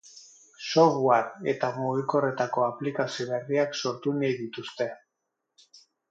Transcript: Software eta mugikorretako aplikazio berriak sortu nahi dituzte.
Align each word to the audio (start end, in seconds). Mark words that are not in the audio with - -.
Software 0.67 1.49
eta 1.51 1.67
mugikorretako 1.75 2.63
aplikazio 2.67 3.27
berriak 3.33 3.77
sortu 3.83 4.15
nahi 4.23 4.33
dituzte. 4.39 4.89